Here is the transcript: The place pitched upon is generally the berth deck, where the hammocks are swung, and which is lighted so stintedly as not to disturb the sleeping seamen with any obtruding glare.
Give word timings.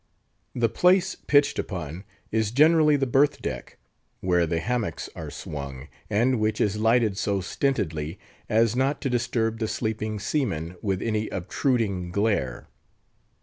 The 0.55 0.67
place 0.67 1.13
pitched 1.13 1.59
upon 1.59 2.05
is 2.31 2.49
generally 2.49 2.95
the 2.95 3.05
berth 3.05 3.39
deck, 3.39 3.77
where 4.19 4.47
the 4.47 4.59
hammocks 4.59 5.11
are 5.15 5.29
swung, 5.29 5.89
and 6.09 6.39
which 6.39 6.59
is 6.59 6.77
lighted 6.79 7.19
so 7.19 7.39
stintedly 7.39 8.17
as 8.49 8.75
not 8.75 8.99
to 9.01 9.11
disturb 9.11 9.59
the 9.59 9.67
sleeping 9.67 10.17
seamen 10.19 10.75
with 10.81 11.03
any 11.03 11.29
obtruding 11.29 12.09
glare. 12.11 12.67